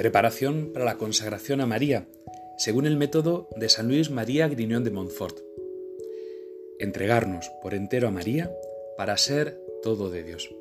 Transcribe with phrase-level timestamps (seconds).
[0.00, 2.06] Preparación para la consagración a María,
[2.56, 5.40] según el método de San Luis María Griñón de Montfort.
[6.78, 8.50] Entregarnos por entero a María
[8.96, 10.56] para ser todo de Dios.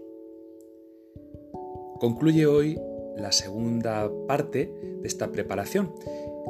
[2.02, 2.82] Concluye hoy
[3.16, 5.96] la segunda parte de esta preparación.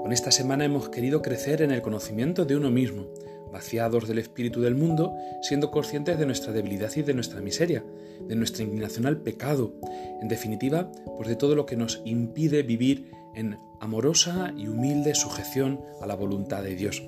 [0.01, 3.13] Con esta semana hemos querido crecer en el conocimiento de uno mismo,
[3.51, 7.83] vaciados del espíritu del mundo, siendo conscientes de nuestra debilidad y de nuestra miseria,
[8.27, 9.73] de nuestra inclinación al pecado,
[10.21, 15.81] en definitiva, pues de todo lo que nos impide vivir en amorosa y humilde sujeción
[16.01, 17.03] a la voluntad de Dios.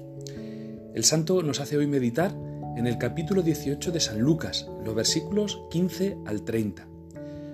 [0.94, 2.36] El santo nos hace hoy meditar
[2.78, 6.88] en el capítulo 18 de San Lucas, los versículos 15 al 30.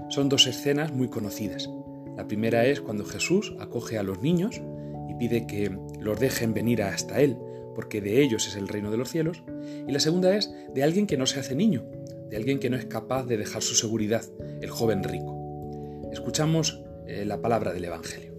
[0.10, 1.70] Son dos escenas muy conocidas.
[2.16, 4.62] La primera es cuando Jesús acoge a los niños
[5.10, 7.38] y pide que los dejen venir hasta Él,
[7.78, 9.44] porque de ellos es el reino de los cielos,
[9.88, 11.86] y la segunda es de alguien que no se hace niño,
[12.28, 14.26] de alguien que no es capaz de dejar su seguridad,
[14.62, 16.10] el joven rico.
[16.12, 18.34] Escuchamos eh, la palabra del Evangelio.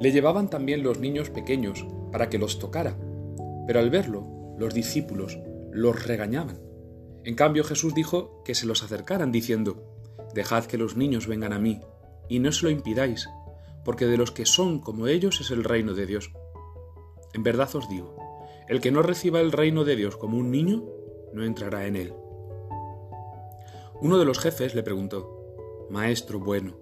[0.00, 2.98] Le llevaban también los niños pequeños para que los tocara,
[3.68, 5.38] pero al verlo, los discípulos
[5.70, 6.58] los regañaban.
[7.22, 9.86] En cambio Jesús dijo que se los acercaran, diciendo,
[10.34, 11.80] Dejad que los niños vengan a mí,
[12.28, 13.28] y no se lo impidáis,
[13.84, 16.32] porque de los que son como ellos es el reino de Dios.
[17.32, 18.16] En verdad os digo,
[18.68, 20.84] el que no reciba el reino de Dios como un niño,
[21.32, 22.14] no entrará en él.
[24.00, 26.74] Uno de los jefes le preguntó, Maestro bueno,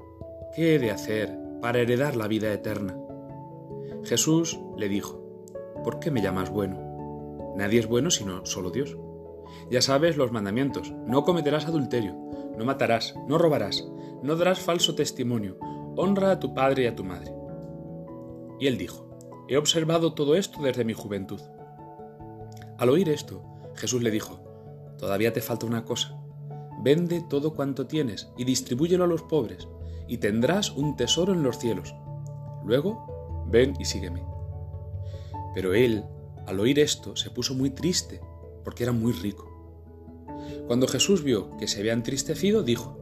[0.55, 2.97] ¿qué he de hacer para heredar la vida eterna?
[4.05, 5.21] Jesús le dijo,
[5.83, 7.55] ¿por qué me llamas bueno?
[7.57, 8.97] Nadie es bueno sino solo Dios.
[9.71, 12.15] Ya sabes los mandamientos, no cometerás adulterio,
[12.57, 13.87] no matarás, no robarás,
[14.23, 15.59] no darás falso testimonio,
[15.97, 17.33] honra a tu padre y a tu madre.
[18.61, 19.08] Y él dijo,
[19.49, 21.41] He observado todo esto desde mi juventud.
[22.77, 23.43] Al oír esto,
[23.75, 24.41] Jesús le dijo,
[24.99, 26.21] Todavía te falta una cosa.
[26.83, 29.67] Vende todo cuanto tienes y distribúyelo a los pobres,
[30.07, 31.95] y tendrás un tesoro en los cielos.
[32.64, 34.23] Luego, ven y sígueme.
[35.55, 36.05] Pero él,
[36.47, 38.20] al oír esto, se puso muy triste,
[38.64, 39.48] porque era muy rico.
[40.67, 42.98] Cuando Jesús vio que se había entristecido, dijo,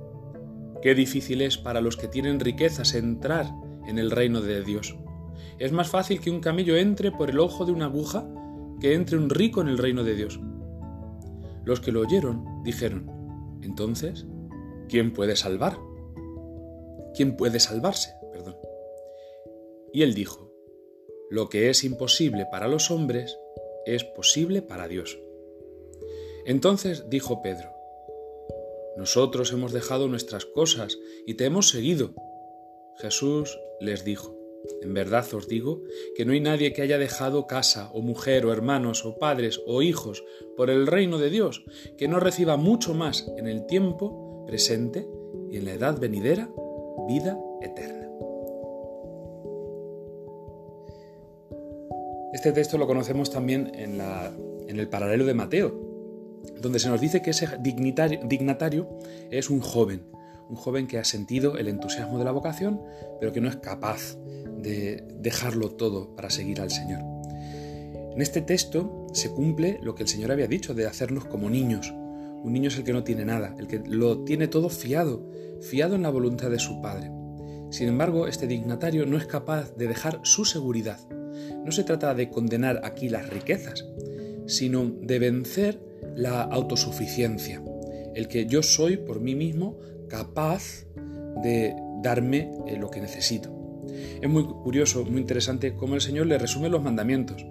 [0.81, 3.53] Qué difícil es para los que tienen riquezas entrar
[3.87, 4.97] en el reino de Dios.
[5.59, 8.29] Es más fácil que un camello entre por el ojo de una aguja
[8.81, 10.41] que entre un rico en el reino de Dios.
[11.65, 13.11] Los que lo oyeron dijeron,
[13.63, 14.27] entonces,
[14.89, 15.79] ¿quién puede salvar?
[17.15, 18.15] ¿Quién puede salvarse?
[18.33, 18.57] Perdón.
[19.93, 20.53] Y él dijo,
[21.31, 23.39] lo que es imposible para los hombres
[23.87, 25.19] es posible para Dios.
[26.45, 27.71] Entonces dijo Pedro,
[28.97, 32.15] nosotros hemos dejado nuestras cosas y te hemos seguido.
[32.99, 34.37] Jesús les dijo,
[34.83, 35.83] en verdad os digo
[36.15, 39.83] que no hay nadie que haya dejado casa o mujer o hermanos o padres o
[39.83, 40.25] hijos
[40.57, 41.65] por el reino de Dios
[41.97, 45.09] que no reciba mucho más en el tiempo presente
[45.51, 46.51] y en la edad venidera
[47.09, 48.07] vida eterna.
[52.33, 54.01] Este texto lo conocemos también en,
[54.79, 55.75] el paralelo de Mateo,
[56.61, 58.89] donde se nos dice que ese dignatario
[59.31, 60.03] es un joven,
[60.49, 62.83] un joven que ha sentido el entusiasmo de la vocación,
[63.21, 64.17] pero que no es capaz
[64.67, 67.01] de dejarlo todo para seguir al Señor.
[68.15, 71.93] En este texto se cumple lo que el Señor había dicho de hacernos como niños.
[72.43, 75.95] Un niño es el que no tiene nada, el que lo tiene todo fiado, fiado
[75.95, 77.11] en la voluntad de su Padre.
[77.71, 80.99] Sin embargo, este dignatario no es capaz de dejar su seguridad.
[81.65, 83.85] No se trata de condenar aquí las riquezas,
[84.47, 85.81] sino de vencer
[86.15, 87.63] la autosuficiencia,
[88.15, 89.79] el que yo soy por mí mismo
[90.09, 90.87] capaz
[91.43, 93.66] de darme eh, lo que necesito.
[94.21, 97.45] Es muy curioso, muy interesante cómo el Señor le resume los mandamientos.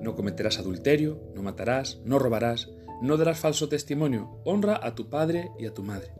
[0.00, 2.70] No cometerás adulterio, no matarás, no robarás,
[3.02, 6.12] no darás falso testimonio, honra a tu padre y a tu madre.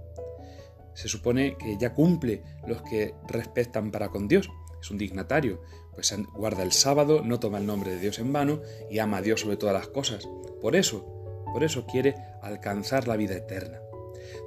[0.94, 4.50] Se supone que ya cumple los que respetan para con Dios.
[4.80, 5.62] Es un dignatario,
[5.94, 8.60] pues guarda el sábado, no toma el nombre de Dios en vano
[8.90, 10.28] y ama a Dios sobre todas las cosas.
[10.60, 11.06] Por eso,
[11.52, 13.78] por eso quiere alcanzar la vida eterna.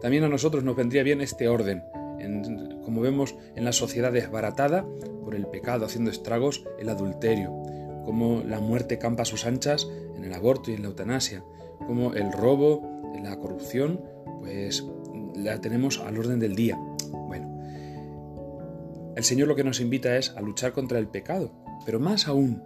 [0.02, 1.84] También a nosotros nos vendría bien este orden,
[2.84, 4.86] como vemos en la sociedad desbaratada
[5.24, 7.52] por el pecado, haciendo estragos el adulterio,
[8.06, 11.44] como la muerte campa a sus anchas en el aborto y en la eutanasia,
[11.88, 12.96] como el robo,
[13.26, 14.02] la corrupción,
[14.40, 14.86] pues
[15.36, 16.78] la tenemos al orden del día.
[17.12, 17.60] Bueno,
[19.16, 21.52] el Señor lo que nos invita es a luchar contra el pecado,
[21.86, 22.64] pero más aún,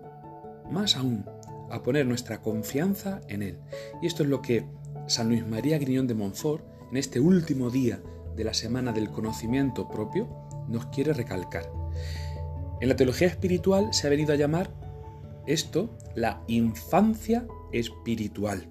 [0.69, 1.25] más aún,
[1.71, 3.59] a poner nuestra confianza en Él.
[4.01, 4.65] Y esto es lo que
[5.07, 8.01] San Luis María Griñón de Montfort, en este último día
[8.39, 10.29] de la semana del conocimiento propio,
[10.69, 11.69] nos quiere recalcar.
[12.79, 14.71] En la teología espiritual se ha venido a llamar
[15.45, 18.69] esto la infancia espiritual.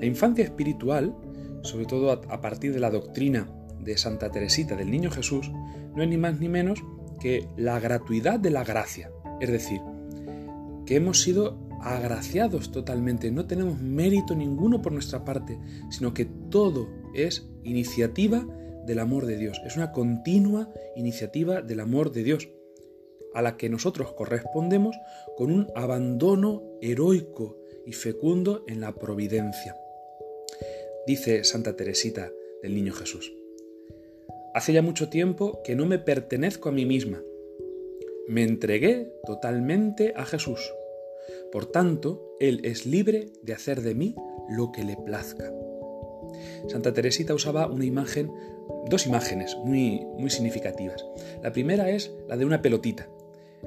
[0.00, 1.14] La infancia espiritual,
[1.62, 3.46] sobre todo a partir de la doctrina
[3.78, 5.50] de Santa Teresita del Niño Jesús,
[5.94, 6.82] no es ni más ni menos
[7.20, 9.10] que la gratuidad de la gracia.
[9.38, 9.82] Es decir,
[10.86, 15.58] que hemos sido agraciados totalmente, no tenemos mérito ninguno por nuestra parte,
[15.90, 18.46] sino que todo es iniciativa
[18.84, 22.48] del amor de Dios, es una continua iniciativa del amor de Dios,
[23.34, 24.96] a la que nosotros correspondemos
[25.36, 29.76] con un abandono heroico y fecundo en la providencia.
[31.06, 32.30] Dice Santa Teresita
[32.62, 33.32] del Niño Jesús,
[34.54, 37.20] Hace ya mucho tiempo que no me pertenezco a mí misma.
[38.28, 40.72] Me entregué totalmente a Jesús.
[41.50, 44.14] Por tanto, Él es libre de hacer de mí
[44.48, 45.52] lo que le plazca.
[46.68, 48.30] Santa Teresita usaba una imagen,
[48.88, 51.04] dos imágenes muy, muy significativas.
[51.42, 53.08] La primera es la de una pelotita.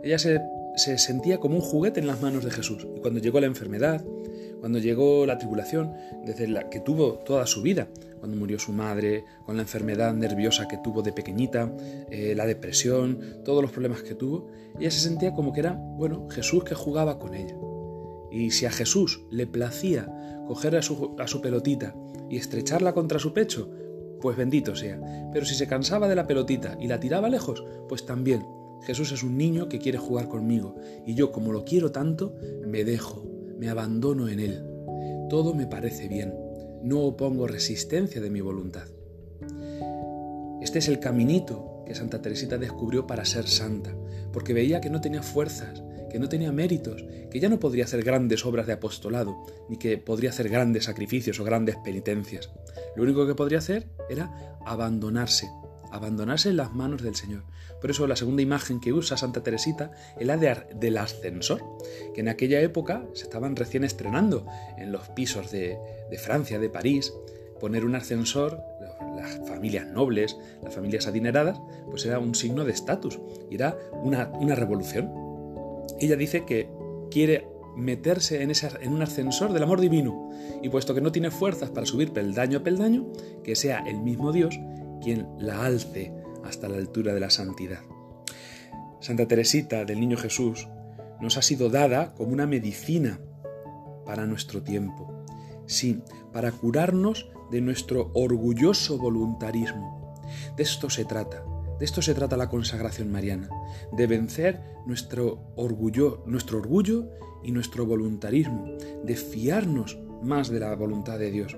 [0.03, 0.41] Ella se,
[0.75, 2.87] se sentía como un juguete en las manos de Jesús.
[2.95, 4.03] Y cuando llegó la enfermedad,
[4.59, 5.93] cuando llegó la tribulación,
[6.25, 7.87] desde la que tuvo toda su vida,
[8.19, 11.71] cuando murió su madre, con la enfermedad nerviosa que tuvo de pequeñita,
[12.09, 14.49] eh, la depresión, todos los problemas que tuvo,
[14.79, 17.55] ella se sentía como que era, bueno, Jesús que jugaba con ella.
[18.31, 20.12] Y si a Jesús le placía
[20.47, 21.95] coger a su, a su pelotita
[22.29, 23.69] y estrecharla contra su pecho,
[24.21, 25.00] pues bendito sea.
[25.31, 28.45] Pero si se cansaba de la pelotita y la tiraba lejos, pues también.
[28.83, 30.75] Jesús es un niño que quiere jugar conmigo
[31.06, 32.35] y yo como lo quiero tanto,
[32.65, 33.25] me dejo,
[33.57, 34.63] me abandono en él.
[35.29, 36.47] Todo me parece bien
[36.81, 38.88] no opongo resistencia de mi voluntad.
[40.62, 43.95] Este es el caminito que Santa Teresita descubrió para ser santa,
[44.33, 48.04] porque veía que no tenía fuerzas, que no tenía méritos, que ya no podría hacer
[48.04, 49.38] grandes obras de apostolado,
[49.69, 52.50] ni que podría hacer grandes sacrificios o grandes penitencias.
[52.95, 55.50] Lo único que podría hacer era abandonarse,
[55.92, 57.44] abandonarse en las manos del Señor.
[57.80, 61.62] Por eso la segunda imagen que usa Santa Teresita es la del ascensor,
[62.13, 64.45] que en aquella época se estaban recién estrenando
[64.77, 65.77] en los pisos de,
[66.18, 67.13] Francia, de París.
[67.60, 68.62] Poner un ascensor,
[69.15, 73.19] las familias nobles, las familias adineradas, pues era un signo de estatus
[73.50, 75.26] y era una, una revolución.
[75.99, 76.69] Ella dice que
[77.09, 78.51] quiere meterse en,
[78.81, 82.59] en un ascensor del amor divino y puesto que no tiene fuerzas para subir peldaño
[82.59, 83.07] a peldaño,
[83.44, 84.59] que sea el mismo Dios
[85.01, 86.13] quien la alce
[86.44, 87.81] hasta la altura de la santidad.
[88.99, 90.67] Santa Teresita del Niño Jesús
[91.21, 93.19] nos ha sido dada como una medicina
[94.05, 95.23] para nuestro tiempo.
[95.65, 96.01] Sí,
[96.31, 100.15] para curarnos de nuestro orgulloso voluntarismo.
[100.55, 101.43] De esto se trata.
[101.79, 103.50] De esto se trata la consagración mariana,
[103.91, 107.09] de vencer nuestro orgullo, nuestro orgullo
[107.44, 108.65] y nuestro voluntarismo,
[109.03, 111.56] de fiarnos más de la voluntad de Dios.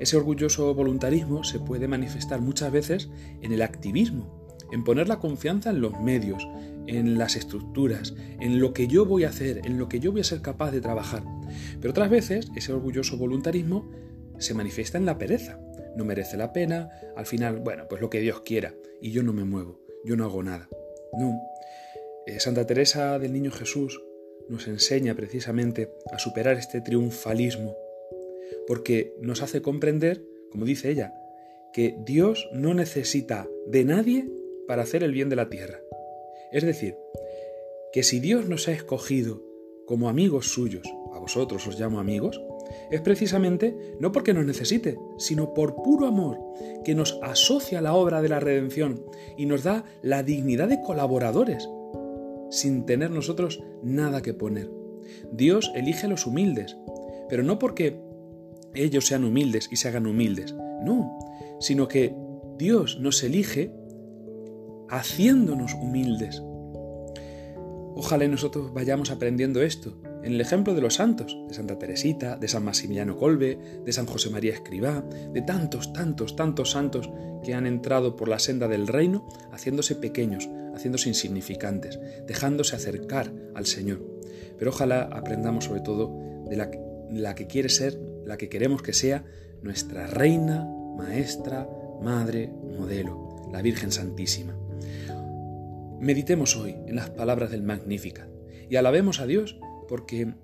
[0.00, 3.08] Ese orgulloso voluntarismo se puede manifestar muchas veces
[3.40, 6.46] en el activismo, en poner la confianza en los medios,
[6.86, 10.22] en las estructuras, en lo que yo voy a hacer, en lo que yo voy
[10.22, 11.24] a ser capaz de trabajar.
[11.80, 13.90] Pero otras veces ese orgulloso voluntarismo
[14.38, 15.58] se manifiesta en la pereza.
[15.98, 19.32] No merece la pena, al final, bueno, pues lo que Dios quiera, y yo no
[19.32, 20.68] me muevo, yo no hago nada.
[21.18, 21.42] No.
[22.24, 24.00] Eh, Santa Teresa del Niño Jesús
[24.48, 27.76] nos enseña precisamente a superar este triunfalismo
[28.68, 31.12] porque nos hace comprender, como dice ella,
[31.72, 34.30] que Dios no necesita de nadie
[34.68, 35.80] para hacer el bien de la tierra.
[36.52, 36.96] Es decir,
[37.92, 39.42] que si Dios nos ha escogido
[39.84, 42.40] como amigos suyos, a vosotros os llamo amigos,
[42.90, 46.38] es precisamente no porque nos necesite, sino por puro amor,
[46.84, 49.04] que nos asocia a la obra de la redención
[49.36, 51.68] y nos da la dignidad de colaboradores,
[52.50, 54.70] sin tener nosotros nada que poner.
[55.32, 56.76] Dios elige a los humildes,
[57.28, 58.00] pero no porque
[58.74, 60.54] ellos sean humildes y se hagan humildes.
[60.82, 61.18] No,
[61.60, 62.14] sino que
[62.56, 63.72] Dios nos elige
[64.88, 66.42] haciéndonos humildes.
[67.94, 72.48] Ojalá nosotros vayamos aprendiendo esto en el ejemplo de los santos, de Santa Teresita, de
[72.48, 77.10] San Maximiliano Colbe, de San José María Escribá, de tantos, tantos, tantos santos
[77.42, 83.66] que han entrado por la senda del reino haciéndose pequeños, haciéndose insignificantes, dejándose acercar al
[83.66, 84.04] Señor.
[84.58, 86.12] Pero ojalá aprendamos sobre todo
[86.48, 86.70] de la,
[87.10, 87.98] la que quiere ser
[88.28, 89.24] la que queremos que sea
[89.62, 91.68] nuestra reina, maestra,
[92.02, 94.54] madre, modelo, la Virgen Santísima.
[95.98, 98.28] Meditemos hoy en las palabras del Magnificat
[98.68, 99.58] y alabemos a Dios
[99.88, 100.34] porque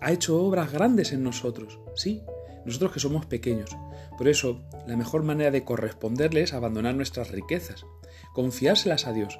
[0.00, 2.22] ha hecho obras grandes en nosotros, sí,
[2.64, 3.76] nosotros que somos pequeños.
[4.16, 7.84] Por eso, la mejor manera de corresponderle es abandonar nuestras riquezas,
[8.32, 9.38] confiárselas a Dios.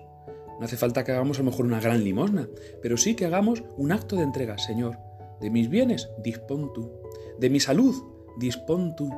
[0.58, 2.48] No hace falta que hagamos a lo mejor una gran limosna,
[2.82, 4.58] pero sí que hagamos un acto de entrega.
[4.58, 4.98] Señor,
[5.40, 6.92] de mis bienes, dispón tú.
[7.38, 7.94] De mi salud,
[8.38, 9.10] dispón tú.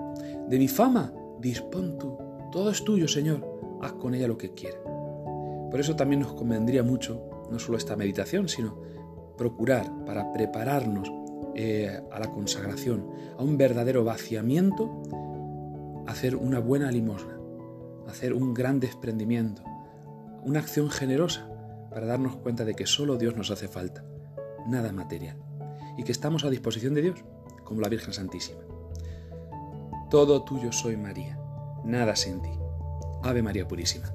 [0.48, 2.18] De mi fama, dispón tú.
[2.52, 3.46] Todo es tuyo, Señor.
[3.82, 4.80] Haz con ella lo que quieras.
[5.70, 8.80] Por eso también nos convendría mucho, no solo esta meditación, sino
[9.36, 11.10] procurar para prepararnos
[11.54, 13.06] eh, a la consagración,
[13.38, 15.02] a un verdadero vaciamiento,
[16.06, 17.38] hacer una buena limosna,
[18.08, 19.62] hacer un gran desprendimiento,
[20.44, 21.48] una acción generosa
[21.90, 24.04] para darnos cuenta de que solo Dios nos hace falta,
[24.66, 25.38] nada material,
[25.96, 27.24] y que estamos a disposición de Dios,
[27.64, 28.60] como la Virgen Santísima.
[30.10, 31.38] Todo tuyo soy María,
[31.84, 32.50] nada sin ti.
[33.22, 34.12] Ave María Purísima.